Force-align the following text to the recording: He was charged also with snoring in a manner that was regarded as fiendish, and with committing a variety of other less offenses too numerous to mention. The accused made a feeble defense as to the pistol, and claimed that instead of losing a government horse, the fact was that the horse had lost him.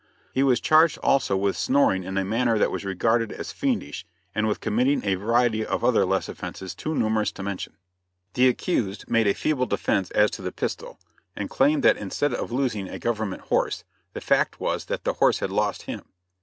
He 0.33 0.41
was 0.41 0.59
charged 0.59 0.97
also 1.03 1.37
with 1.37 1.55
snoring 1.55 2.03
in 2.03 2.17
a 2.17 2.25
manner 2.25 2.57
that 2.57 2.71
was 2.71 2.83
regarded 2.83 3.31
as 3.31 3.51
fiendish, 3.51 4.03
and 4.33 4.47
with 4.47 4.59
committing 4.59 5.05
a 5.05 5.13
variety 5.13 5.63
of 5.63 5.83
other 5.83 6.05
less 6.05 6.27
offenses 6.27 6.73
too 6.73 6.95
numerous 6.95 7.31
to 7.33 7.43
mention. 7.43 7.77
The 8.33 8.47
accused 8.47 9.05
made 9.07 9.27
a 9.27 9.35
feeble 9.35 9.67
defense 9.67 10.09
as 10.09 10.31
to 10.31 10.41
the 10.41 10.51
pistol, 10.51 10.99
and 11.35 11.51
claimed 11.51 11.83
that 11.83 11.97
instead 11.97 12.33
of 12.33 12.51
losing 12.51 12.89
a 12.89 12.97
government 12.97 13.43
horse, 13.43 13.83
the 14.13 14.21
fact 14.21 14.59
was 14.59 14.85
that 14.85 15.03
the 15.03 15.13
horse 15.13 15.37
had 15.37 15.51
lost 15.51 15.83
him. 15.83 16.01